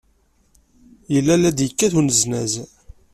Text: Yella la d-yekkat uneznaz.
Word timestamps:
Yella 1.13 1.35
la 1.35 1.49
d-yekkat 1.57 1.93
uneznaz. 1.99 2.53